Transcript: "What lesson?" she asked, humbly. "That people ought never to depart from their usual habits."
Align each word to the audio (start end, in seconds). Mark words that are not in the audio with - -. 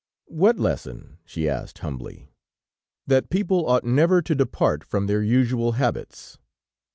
"What 0.25 0.57
lesson?" 0.57 1.19
she 1.25 1.47
asked, 1.47 1.77
humbly. 1.77 2.31
"That 3.05 3.29
people 3.29 3.67
ought 3.67 3.83
never 3.83 4.19
to 4.23 4.33
depart 4.33 4.83
from 4.83 5.05
their 5.05 5.21
usual 5.21 5.73
habits." 5.73 6.39